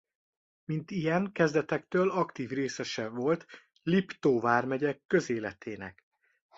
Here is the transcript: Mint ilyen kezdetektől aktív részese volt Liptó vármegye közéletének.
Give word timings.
Mint 0.65 0.91
ilyen 0.91 1.31
kezdetektől 1.31 2.11
aktív 2.11 2.49
részese 2.49 3.07
volt 3.07 3.45
Liptó 3.83 4.39
vármegye 4.39 4.99
közéletének. 5.07 6.05